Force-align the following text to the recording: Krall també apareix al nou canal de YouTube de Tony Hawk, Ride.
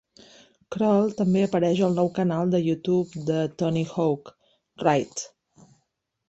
Krall 0.75 1.11
també 1.19 1.43
apareix 1.47 1.81
al 1.87 1.93
nou 2.01 2.09
canal 2.15 2.53
de 2.55 2.61
YouTube 2.69 3.23
de 3.29 3.37
Tony 3.61 3.85
Hawk, 3.93 4.33
Ride. 4.87 5.29